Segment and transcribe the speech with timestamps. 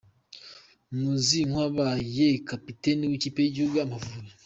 [0.97, 4.31] Muzi nk’uwabaye kapiteni w’ikipe y’igihugu Amavubi.